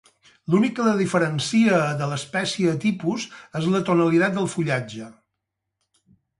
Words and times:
L'únic 0.53 0.71
que 0.77 0.85
la 0.87 0.93
diferencia 1.01 1.81
de 1.99 2.07
l'espècie 2.13 2.75
tipus 2.87 3.29
és 3.61 3.69
la 3.77 3.85
tonalitat 3.93 4.37
del 4.41 4.51
fullatge. 4.57 5.15